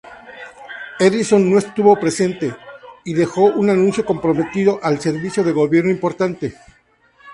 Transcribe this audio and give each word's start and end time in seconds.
Edison 0.99 1.47
no 1.47 1.59
estuvo 1.59 1.95
presente; 1.99 2.55
y 3.03 3.13
dejó 3.13 3.43
un 3.43 3.69
anuncio 3.69 4.03
"comprometido 4.03 4.79
al 4.81 4.99
servicio 4.99 5.43
de 5.43 5.51
gobierno 5.51 5.91
importante". 5.91 6.55